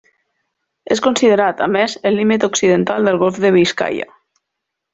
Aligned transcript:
És 0.95 1.01
considerat, 1.07 1.61
a 1.65 1.67
més, 1.75 1.93
el 2.11 2.17
límit 2.21 2.47
occidental 2.49 3.11
del 3.11 3.21
golf 3.25 3.39
de 3.45 3.53
Biscaia. 3.59 4.09